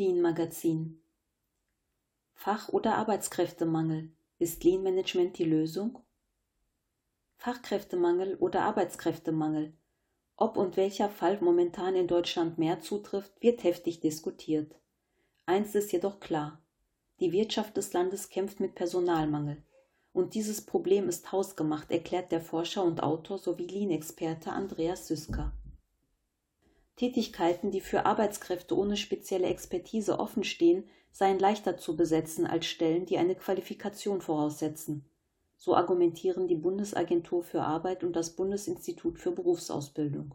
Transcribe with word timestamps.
Lean 0.00 0.20
Magazin. 0.20 1.02
Fach- 2.32 2.68
oder 2.68 2.94
Arbeitskräftemangel. 2.94 4.12
Ist 4.38 4.62
Lean 4.62 4.84
Management 4.84 5.38
die 5.38 5.44
Lösung? 5.44 5.98
Fachkräftemangel 7.34 8.36
oder 8.36 8.62
Arbeitskräftemangel. 8.62 9.72
Ob 10.36 10.56
und 10.56 10.76
welcher 10.76 11.10
Fall 11.10 11.40
momentan 11.40 11.96
in 11.96 12.06
Deutschland 12.06 12.58
mehr 12.58 12.78
zutrifft, 12.78 13.42
wird 13.42 13.64
heftig 13.64 13.98
diskutiert. 13.98 14.76
Eins 15.46 15.74
ist 15.74 15.90
jedoch 15.90 16.20
klar. 16.20 16.62
Die 17.18 17.32
Wirtschaft 17.32 17.76
des 17.76 17.92
Landes 17.92 18.28
kämpft 18.28 18.60
mit 18.60 18.76
Personalmangel. 18.76 19.64
Und 20.12 20.34
dieses 20.34 20.64
Problem 20.64 21.08
ist 21.08 21.32
hausgemacht, 21.32 21.90
erklärt 21.90 22.30
der 22.30 22.40
Forscher 22.40 22.84
und 22.84 23.02
Autor 23.02 23.38
sowie 23.38 23.66
Lean-Experte 23.66 24.52
Andreas 24.52 25.08
Süsker. 25.08 25.57
Tätigkeiten, 26.98 27.70
die 27.70 27.80
für 27.80 28.06
Arbeitskräfte 28.06 28.76
ohne 28.76 28.96
spezielle 28.96 29.46
Expertise 29.46 30.18
offenstehen, 30.18 30.84
seien 31.12 31.38
leichter 31.38 31.78
zu 31.78 31.96
besetzen 31.96 32.44
als 32.44 32.66
Stellen, 32.66 33.06
die 33.06 33.18
eine 33.18 33.36
Qualifikation 33.36 34.20
voraussetzen. 34.20 35.08
So 35.56 35.76
argumentieren 35.76 36.48
die 36.48 36.56
Bundesagentur 36.56 37.42
für 37.44 37.62
Arbeit 37.62 38.02
und 38.02 38.14
das 38.14 38.34
Bundesinstitut 38.34 39.18
für 39.18 39.30
Berufsausbildung. 39.30 40.34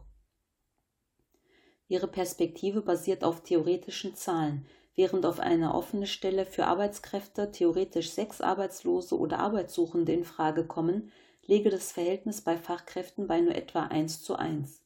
Ihre 1.86 2.08
Perspektive 2.08 2.80
basiert 2.80 3.24
auf 3.24 3.42
theoretischen 3.42 4.14
Zahlen, 4.14 4.66
während 4.94 5.26
auf 5.26 5.40
eine 5.40 5.74
offene 5.74 6.06
Stelle 6.06 6.46
für 6.46 6.66
Arbeitskräfte 6.66 7.50
theoretisch 7.50 8.10
sechs 8.10 8.40
Arbeitslose 8.40 9.18
oder 9.18 9.38
Arbeitssuchende 9.38 10.12
in 10.12 10.24
Frage 10.24 10.66
kommen, 10.66 11.12
lege 11.46 11.68
das 11.68 11.92
Verhältnis 11.92 12.40
bei 12.40 12.56
Fachkräften 12.56 13.26
bei 13.26 13.40
nur 13.40 13.54
etwa 13.54 13.82
1 13.82 14.22
zu 14.22 14.36
1. 14.36 14.83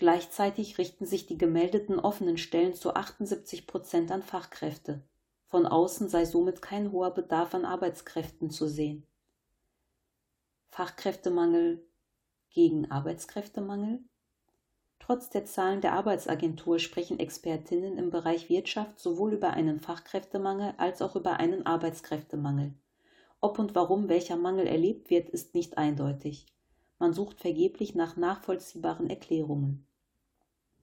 Gleichzeitig 0.00 0.78
richten 0.78 1.04
sich 1.04 1.26
die 1.26 1.36
gemeldeten 1.36 2.00
offenen 2.00 2.38
Stellen 2.38 2.72
zu 2.72 2.94
78 2.94 3.66
Prozent 3.66 4.10
an 4.10 4.22
Fachkräfte. 4.22 5.02
Von 5.48 5.66
außen 5.66 6.08
sei 6.08 6.24
somit 6.24 6.62
kein 6.62 6.90
hoher 6.90 7.10
Bedarf 7.10 7.54
an 7.54 7.66
Arbeitskräften 7.66 8.48
zu 8.48 8.66
sehen. 8.66 9.06
Fachkräftemangel 10.70 11.86
gegen 12.48 12.90
Arbeitskräftemangel? 12.90 14.02
Trotz 15.00 15.28
der 15.28 15.44
Zahlen 15.44 15.82
der 15.82 15.92
Arbeitsagentur 15.92 16.78
sprechen 16.78 17.18
Expertinnen 17.18 17.98
im 17.98 18.08
Bereich 18.08 18.48
Wirtschaft 18.48 18.98
sowohl 18.98 19.34
über 19.34 19.50
einen 19.50 19.80
Fachkräftemangel 19.80 20.72
als 20.78 21.02
auch 21.02 21.14
über 21.14 21.36
einen 21.36 21.66
Arbeitskräftemangel. 21.66 22.72
Ob 23.42 23.58
und 23.58 23.74
warum 23.74 24.08
welcher 24.08 24.36
Mangel 24.36 24.66
erlebt 24.66 25.10
wird, 25.10 25.28
ist 25.28 25.54
nicht 25.54 25.76
eindeutig. 25.76 26.46
Man 26.98 27.12
sucht 27.12 27.38
vergeblich 27.38 27.94
nach 27.94 28.16
nachvollziehbaren 28.16 29.10
Erklärungen. 29.10 29.86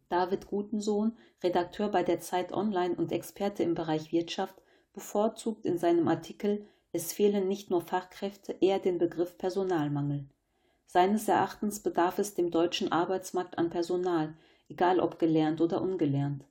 David 0.09 0.47
Gutensohn, 0.47 1.17
Redakteur 1.44 1.89
bei 1.89 2.03
der 2.03 2.19
Zeit 2.19 2.53
Online 2.53 2.95
und 2.95 3.11
Experte 3.11 3.63
im 3.63 3.73
Bereich 3.73 4.11
Wirtschaft, 4.11 4.55
bevorzugt 4.94 5.66
in 5.66 5.77
seinem 5.77 6.08
Artikel 6.08 6.66
Es 6.91 7.13
fehlen 7.13 7.47
nicht 7.47 7.69
nur 7.69 7.81
Fachkräfte 7.81 8.55
eher 8.61 8.80
den 8.80 8.97
Begriff 8.97 9.38
Personalmangel. 9.38 10.25
Seines 10.85 11.28
Erachtens 11.28 11.81
bedarf 11.81 12.17
es 12.17 12.33
dem 12.33 12.50
deutschen 12.50 12.91
Arbeitsmarkt 12.91 13.58
an 13.58 13.69
Personal, 13.69 14.33
egal 14.69 15.00
ob 15.00 15.19
gelernt 15.19 15.59
oder 15.59 15.81
ungelernt. 15.81 16.45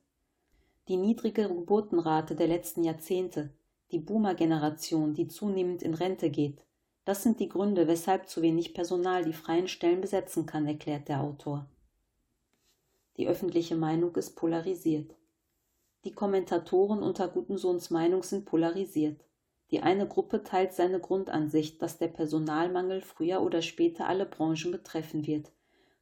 Die 0.87 0.97
niedrige 0.97 1.47
Geburtenrate 1.47 2.35
der 2.35 2.47
letzten 2.47 2.83
Jahrzehnte, 2.83 3.49
die 3.91 3.99
Boomer-Generation, 3.99 5.13
die 5.13 5.27
zunehmend 5.27 5.81
in 5.81 5.95
Rente 5.95 6.29
geht, 6.29 6.61
das 7.03 7.23
sind 7.23 7.39
die 7.39 7.49
Gründe, 7.49 7.87
weshalb 7.87 8.27
zu 8.27 8.41
wenig 8.41 8.73
Personal 8.73 9.23
die 9.23 9.33
freien 9.33 9.67
Stellen 9.67 10.01
besetzen 10.01 10.45
kann, 10.45 10.67
erklärt 10.67 11.07
der 11.07 11.21
Autor. 11.21 11.65
Die 13.17 13.27
öffentliche 13.27 13.75
Meinung 13.75 14.15
ist 14.15 14.35
polarisiert. 14.35 15.15
Die 16.03 16.13
Kommentatoren 16.13 17.01
unter 17.01 17.27
Gutensohns 17.27 17.89
Meinung 17.89 18.23
sind 18.23 18.45
polarisiert. 18.45 19.25
Die 19.71 19.81
eine 19.81 20.07
Gruppe 20.07 20.43
teilt 20.43 20.73
seine 20.73 20.99
Grundansicht, 20.99 21.81
dass 21.81 21.97
der 21.97 22.07
Personalmangel 22.07 23.01
früher 23.01 23.41
oder 23.41 23.61
später 23.61 24.07
alle 24.07 24.25
Branchen 24.25 24.71
betreffen 24.71 25.27
wird, 25.27 25.51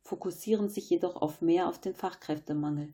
fokussieren 0.01 0.69
sich 0.69 0.89
jedoch 0.89 1.15
auf 1.15 1.41
mehr 1.41 1.67
auf 1.67 1.79
den 1.79 1.95
Fachkräftemangel. 1.95 2.93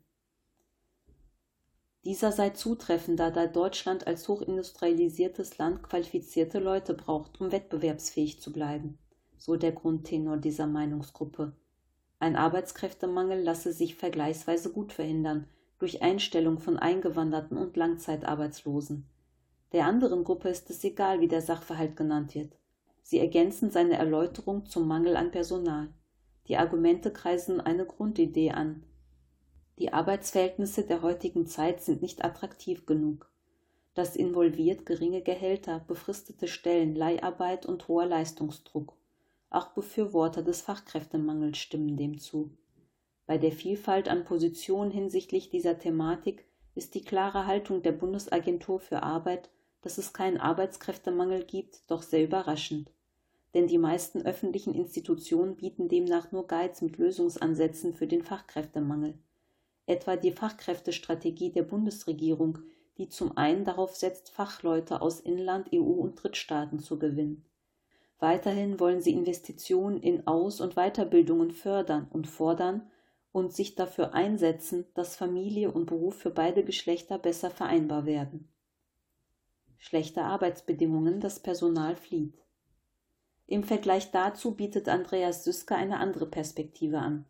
Dieser 2.06 2.32
sei 2.32 2.52
zutreffender, 2.52 3.30
da 3.30 3.48
Deutschland 3.48 4.08
als 4.08 4.28
hochindustrialisiertes 4.28 5.58
Land 5.58 5.84
qualifizierte 5.84 6.60
Leute 6.60 6.94
braucht, 6.94 7.40
um 7.42 7.52
wettbewerbsfähig 7.52 8.40
zu 8.40 8.52
bleiben, 8.52 8.98
so 9.38 9.56
der 9.56 9.72
Grundtenor 9.72 10.38
dieser 10.38 10.66
Meinungsgruppe. 10.66 11.54
Ein 12.22 12.36
Arbeitskräftemangel 12.36 13.42
lasse 13.42 13.74
sich 13.74 13.96
vergleichsweise 13.96 14.72
gut 14.72 14.94
verhindern 14.94 15.48
durch 15.80 16.04
Einstellung 16.04 16.60
von 16.60 16.78
Eingewanderten 16.78 17.58
und 17.58 17.76
Langzeitarbeitslosen. 17.76 19.08
Der 19.72 19.88
anderen 19.88 20.24
Gruppe 20.24 20.50
ist 20.50 20.70
es 20.70 20.84
egal, 20.84 21.20
wie 21.20 21.28
der 21.28 21.42
Sachverhalt 21.42 21.96
genannt 21.96 22.36
wird. 22.36 22.56
Sie 23.02 23.18
ergänzen 23.18 23.72
seine 23.72 23.98
Erläuterung 23.98 24.68
zum 24.68 24.88
Mangel 24.88 25.16
an 25.16 25.32
Personal. 25.32 25.88
Die 26.48 26.58
Argumente 26.58 27.12
kreisen 27.12 27.60
eine 27.60 27.88
Grundidee 27.88 28.52
an. 28.52 28.84
Die 29.80 29.92
Arbeitsverhältnisse 29.92 30.84
der 30.84 31.02
heutigen 31.02 31.48
Zeit 31.48 31.82
sind 31.82 32.04
nicht 32.04 32.24
attraktiv 32.24 32.86
genug. 32.86 33.32
Das 33.96 34.16
involviert 34.16 34.86
geringe 34.86 35.24
Gehälter, 35.24 35.80
befristete 35.88 36.48
Stellen, 36.48 36.94
Leiharbeit 36.94 37.66
und 37.66 37.88
hoher 37.88 38.06
Leistungsdruck. 38.06 38.96
Auch 39.52 39.68
Befürworter 39.68 40.42
des 40.42 40.62
Fachkräftemangels 40.62 41.60
stimmen 41.60 41.96
dem 41.96 42.18
zu. 42.18 42.50
Bei 43.28 43.38
der 43.38 43.52
Vielfalt 43.52 44.10
an 44.10 44.26
Positionen 44.26 44.90
hinsichtlich 44.90 45.52
dieser 45.52 45.78
Thematik 45.78 46.48
ist 46.74 46.96
die 46.96 47.04
klare 47.04 47.46
Haltung 47.46 47.84
der 47.84 47.92
Bundesagentur 47.92 48.80
für 48.80 49.04
Arbeit 49.04 49.52
dass 49.82 49.98
es 49.98 50.14
keinen 50.14 50.38
Arbeitskräftemangel 50.38 51.44
gibt, 51.44 51.84
doch 51.88 52.04
sehr 52.04 52.24
überraschend. 52.24 52.92
Denn 53.54 53.68
die 53.68 53.80
meisten 53.80 54.22
öffentlichen 54.22 54.74
Institutionen 54.74 55.58
bieten 55.58 55.90
demnach 55.90 56.32
nur 56.32 56.48
Guides 56.48 56.82
mit 56.82 56.98
Lösungsansätzen 56.98 57.94
für 57.94 58.08
den 58.08 58.24
Fachkräftemangel. 58.24 59.18
Etwa 59.88 60.16
die 60.16 60.32
Fachkräftestrategie 60.32 61.52
der 61.52 61.64
Bundesregierung, 61.64 62.60
die 62.98 63.10
zum 63.10 63.36
einen 63.36 63.66
darauf 63.66 63.96
setzt, 63.96 64.30
Fachleute 64.30 65.02
aus 65.02 65.20
Inland, 65.20 65.70
EU 65.74 65.82
und 65.82 66.16
Drittstaaten 66.16 66.80
zu 66.80 66.98
gewinnen. 66.98 67.44
Weiterhin 68.22 68.80
wollen 68.80 69.02
sie 69.02 69.12
Investitionen 69.12 70.02
in 70.02 70.26
Aus- 70.26 70.62
und 70.62 70.76
Weiterbildungen 70.76 71.52
fördern 71.52 72.08
und 72.10 72.28
fordern 72.28 72.90
und 73.34 73.52
sich 73.52 73.76
dafür 73.76 74.14
einsetzen, 74.14 74.86
dass 74.94 75.18
Familie 75.18 75.70
und 75.72 75.88
Beruf 75.88 76.16
für 76.16 76.32
beide 76.32 76.64
Geschlechter 76.64 77.18
besser 77.18 77.50
vereinbar 77.50 78.06
werden 78.06 78.48
schlechte 79.82 80.22
Arbeitsbedingungen, 80.22 81.20
das 81.20 81.40
Personal 81.40 81.96
flieht. 81.96 82.38
Im 83.48 83.64
Vergleich 83.64 84.12
dazu 84.12 84.52
bietet 84.52 84.88
Andreas 84.88 85.44
Süsker 85.44 85.76
eine 85.76 85.98
andere 85.98 86.28
Perspektive 86.28 87.00
an. 87.00 87.26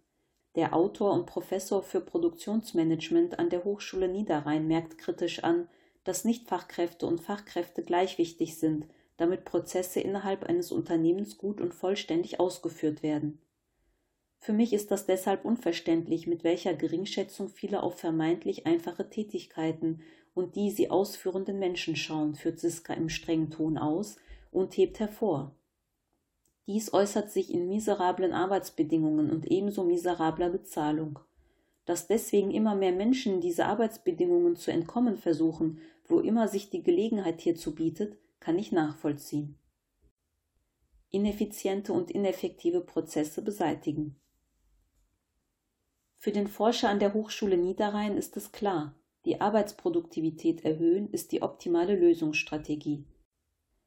Der 0.56 0.75
Autor 0.75 1.13
und 1.13 1.25
Professor 1.25 1.81
für 1.81 2.02
Produktionsmanagement 2.02 3.40
an 3.40 3.50
der 3.50 3.63
Hochschule 3.63 4.09
Niederrhein 4.09 4.68
merkt 4.68 4.97
kritisch 4.97 5.44
an, 5.46 5.69
dass 6.03 6.25
Nichtfachkräfte 6.25 7.08
und 7.08 7.22
Fachkräfte 7.22 7.84
gleich 7.84 8.18
wichtig 8.18 8.59
sind, 8.59 8.85
damit 9.18 9.46
Prozesse 9.46 10.00
innerhalb 10.00 10.44
eines 10.44 10.72
Unternehmens 10.72 11.38
gut 11.38 11.62
und 11.62 11.74
vollständig 11.74 12.40
ausgeführt 12.40 13.04
werden. 13.04 13.40
Für 14.40 14.54
mich 14.54 14.74
ist 14.74 14.90
das 14.90 15.06
deshalb 15.06 15.46
unverständlich, 15.46 16.26
mit 16.26 16.44
welcher 16.44 16.74
Geringschätzung 16.74 17.48
viele 17.48 17.84
auf 17.84 18.00
vermeintlich 18.00 18.66
einfache 18.66 19.08
Tätigkeiten 19.08 20.02
und 20.34 20.56
die 20.56 20.72
sie 20.72 20.90
ausführenden 20.90 21.60
Menschen 21.60 21.96
schauen, 21.96 22.34
führt 22.34 22.59
Siska 22.59 22.94
im 22.94 23.09
strengen 23.09 23.52
Ton 23.52 23.78
aus 23.78 24.18
und 24.52 24.76
hebt 24.78 25.00
hervor. 25.00 25.56
Dies 26.68 26.94
äußert 26.94 27.32
sich 27.32 27.53
in 27.53 27.68
miserablen 27.68 28.34
Arbeitsbedingungen 28.34 29.30
und 29.30 29.46
ebenso 29.46 29.84
miserabler 29.84 30.50
Bezahlung. 30.50 31.20
Dass 31.85 32.08
deswegen 32.08 32.52
immer 32.52 32.76
mehr 32.76 32.94
Menschen 32.94 33.41
diese 33.41 33.66
Arbeitsbedingungen 33.66 34.56
zu 34.56 34.72
entkommen 34.72 35.18
versuchen, 35.18 35.80
wo 36.08 36.20
immer 36.20 36.47
sich 36.47 36.70
die 36.70 36.84
Gelegenheit 36.84 37.41
hierzu 37.41 37.76
bietet, 37.76 38.18
kann 38.41 38.59
ich 38.59 38.73
nachvollziehen. 38.73 39.58
Ineffiziente 41.09 41.93
und 41.93 42.11
ineffektive 42.11 42.82
Prozesse 42.82 43.41
beseitigen. 43.41 44.17
Für 46.17 46.32
den 46.32 46.47
Forscher 46.47 46.90
an 46.90 46.99
der 46.99 47.14
Hochschule 47.14 47.58
Niederrhein 47.58 48.17
ist 48.17 48.35
es 48.35 48.52
klar, 48.52 48.96
die 49.26 49.40
Arbeitsproduktivität 49.40 50.66
erhöhen 50.66 51.09
ist 51.11 51.32
die 51.32 51.41
optimale 51.41 51.96
Lösungsstrategie. 51.96 53.05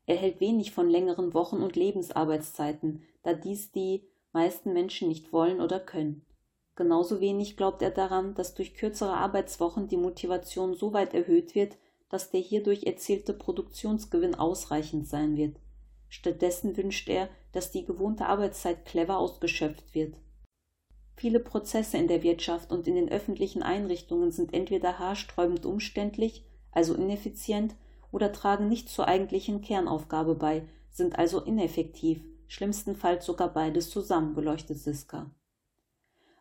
Er 0.07 0.17
hält 0.17 0.41
wenig 0.41 0.71
von 0.71 0.89
längeren 0.89 1.35
Wochen- 1.35 1.63
und 1.63 1.77
Lebensarbeitszeiten, 1.77 3.03
da 3.23 3.33
dies 3.33 3.73
die 3.73 4.07
meisten 4.33 4.73
Menschen 4.73 5.09
nicht 5.09 5.33
wollen 5.33 5.61
oder 5.61 5.81
können. 5.81 6.25
Genauso 6.77 7.21
wenig 7.21 7.57
glaubt 7.57 7.83
er 7.83 7.91
daran, 7.91 8.35
dass 8.35 8.55
durch 8.55 8.75
kürzere 8.75 9.15
Arbeitswochen 9.15 9.89
die 9.89 9.97
Motivation 9.97 10.75
so 10.75 10.93
weit 10.93 11.15
erhöht 11.15 11.55
wird, 11.55 11.77
dass 12.09 12.31
der 12.31 12.41
hierdurch 12.41 12.85
erzielte 12.85 13.33
Produktionsgewinn 13.33 14.35
ausreichend 14.35 15.09
sein 15.09 15.37
wird. 15.37 15.57
Stattdessen 16.09 16.77
wünscht 16.77 17.09
er, 17.09 17.29
dass 17.53 17.71
die 17.71 17.85
gewohnte 17.85 18.27
Arbeitszeit 18.27 18.85
clever 18.85 19.19
ausgeschöpft 19.19 19.95
wird. 19.95 20.17
Viele 21.17 21.41
Prozesse 21.41 21.97
in 21.97 22.09
der 22.09 22.23
Wirtschaft 22.23 22.71
und 22.71 22.87
in 22.87 22.95
den 22.97 23.09
öffentlichen 23.09 23.63
Einrichtungen 23.63 24.31
sind 24.31 24.53
entweder 24.53 24.99
haarsträubend 24.99 25.65
umständlich, 25.65 26.45
also 26.73 26.95
ineffizient, 26.95 27.75
oder 28.11 28.33
tragen 28.33 28.69
nicht 28.69 28.89
zur 28.89 29.09
eigentlichen 29.09 29.61
Kernaufgabe 29.61 30.35
bei, 30.35 30.69
sind 30.91 31.19
also 31.19 31.41
ineffektiv, 31.41 32.23
schlimmstenfalls 32.47 33.27
sogar 33.27 33.53
beides 33.53 33.91
zusammen, 33.91 34.35
beleuchtet 34.35 34.79
Siska. 34.79 35.31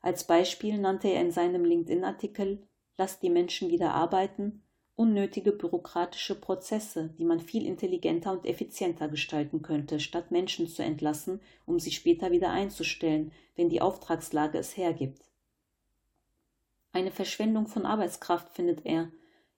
Als 0.02 0.26
Beispiel 0.28 0.78
nannte 0.78 1.08
er 1.08 1.22
in 1.22 1.32
seinem 1.32 1.66
LinkedIn-Artikel 1.66 2.68
Lass 2.96 3.20
die 3.20 3.30
Menschen 3.30 3.72
wieder 3.72 3.94
arbeiten 3.94 4.62
unnötige 4.96 5.52
bürokratische 5.52 6.36
Prozesse, 6.36 7.10
die 7.18 7.26
man 7.26 7.40
viel 7.40 7.66
intelligenter 7.66 8.32
und 8.32 8.46
effizienter 8.46 9.08
gestalten 9.08 9.62
könnte, 9.62 10.00
statt 10.00 10.30
Menschen 10.32 10.68
zu 10.68 10.84
entlassen, 10.84 11.40
um 11.66 11.80
sie 11.80 11.92
später 11.92 12.32
wieder 12.32 12.52
einzustellen, 12.52 13.32
wenn 13.56 13.70
die 13.70 13.82
Auftragslage 13.82 14.58
es 14.58 14.78
hergibt. 14.78 15.24
Eine 16.92 17.12
Verschwendung 17.12 17.66
von 17.66 17.88
Arbeitskraft 17.88 18.50
findet 18.50 18.86
er. 18.86 19.12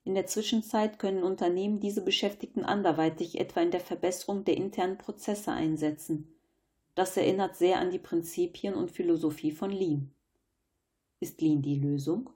In 0.04 0.14
der 0.14 0.26
Zwischenzeit 0.26 0.98
können 0.98 1.22
Unternehmen 1.22 1.80
diese 1.80 2.02
Beschäftigten 2.02 2.64
anderweitig 2.64 3.38
etwa 3.38 3.60
in 3.60 3.70
der 3.70 3.80
Verbesserung 3.80 4.44
der 4.44 4.56
internen 4.56 4.96
Prozesse 4.96 5.52
einsetzen. 5.52 6.32
Das 6.94 7.14
erinnert 7.16 7.56
sehr 7.56 7.78
an 7.78 7.90
die 7.90 7.98
Prinzipien 7.98 8.74
und 8.74 8.90
Philosophie 8.90 9.50
von 9.50 9.70
Lean. 9.70 10.10
Ist 11.20 11.42
Lean 11.42 11.60
die 11.60 11.78
Lösung? 11.78 12.30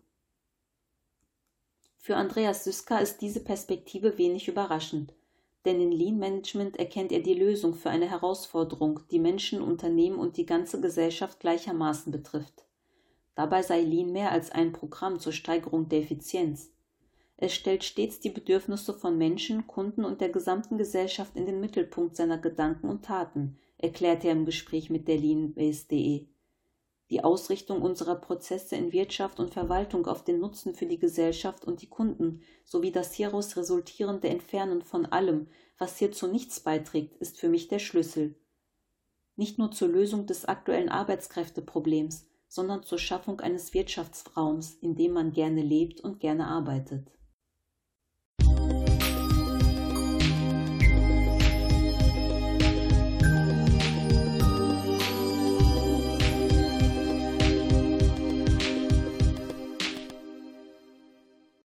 Für 2.02 2.16
Andreas 2.16 2.64
Süska 2.64 2.98
ist 2.98 3.18
diese 3.20 3.44
Perspektive 3.44 4.16
wenig 4.16 4.48
überraschend, 4.48 5.12
denn 5.66 5.82
in 5.82 5.92
Lean 5.92 6.18
Management 6.18 6.78
erkennt 6.78 7.12
er 7.12 7.20
die 7.20 7.34
Lösung 7.34 7.74
für 7.74 7.90
eine 7.90 8.08
Herausforderung, 8.08 9.00
die 9.10 9.18
Menschen, 9.18 9.60
Unternehmen 9.60 10.18
und 10.18 10.38
die 10.38 10.46
ganze 10.46 10.80
Gesellschaft 10.80 11.40
gleichermaßen 11.40 12.10
betrifft. 12.10 12.64
Dabei 13.34 13.62
sei 13.62 13.82
Lean 13.82 14.12
mehr 14.12 14.32
als 14.32 14.50
ein 14.50 14.72
Programm 14.72 15.20
zur 15.20 15.34
Steigerung 15.34 15.90
der 15.90 16.00
Effizienz. 16.00 16.72
Es 17.36 17.52
stellt 17.52 17.84
stets 17.84 18.18
die 18.18 18.30
Bedürfnisse 18.30 18.94
von 18.94 19.18
Menschen, 19.18 19.66
Kunden 19.66 20.06
und 20.06 20.22
der 20.22 20.30
gesamten 20.30 20.78
Gesellschaft 20.78 21.36
in 21.36 21.44
den 21.44 21.60
Mittelpunkt 21.60 22.16
seiner 22.16 22.38
Gedanken 22.38 22.88
und 22.88 23.04
Taten, 23.04 23.58
erklärt 23.76 24.24
er 24.24 24.32
im 24.32 24.46
Gespräch 24.46 24.88
mit 24.88 25.06
der 25.06 25.18
Leanbase.de 25.18 26.28
die 27.10 27.24
Ausrichtung 27.24 27.82
unserer 27.82 28.14
Prozesse 28.14 28.76
in 28.76 28.92
Wirtschaft 28.92 29.40
und 29.40 29.52
Verwaltung 29.52 30.06
auf 30.06 30.24
den 30.24 30.38
Nutzen 30.38 30.74
für 30.74 30.86
die 30.86 30.98
Gesellschaft 30.98 31.64
und 31.64 31.82
die 31.82 31.88
Kunden 31.88 32.42
sowie 32.64 32.92
das 32.92 33.12
hieraus 33.12 33.56
resultierende 33.56 34.28
Entfernen 34.28 34.82
von 34.82 35.06
allem, 35.06 35.48
was 35.76 35.98
hierzu 35.98 36.28
nichts 36.28 36.60
beiträgt, 36.60 37.16
ist 37.16 37.38
für 37.38 37.48
mich 37.48 37.68
der 37.68 37.80
Schlüssel. 37.80 38.36
Nicht 39.34 39.58
nur 39.58 39.72
zur 39.72 39.88
Lösung 39.88 40.26
des 40.26 40.44
aktuellen 40.44 40.88
Arbeitskräfteproblems, 40.88 42.26
sondern 42.46 42.82
zur 42.84 42.98
Schaffung 42.98 43.40
eines 43.40 43.74
Wirtschaftsraums, 43.74 44.74
in 44.74 44.94
dem 44.94 45.12
man 45.12 45.32
gerne 45.32 45.62
lebt 45.62 46.00
und 46.00 46.20
gerne 46.20 46.46
arbeitet. 46.46 47.10